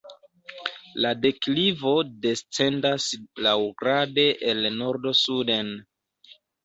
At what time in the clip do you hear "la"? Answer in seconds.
1.05-1.09